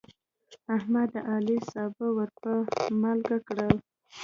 [0.75, 2.51] احمد د علي سابه ور په
[3.01, 3.75] مالګه کړل.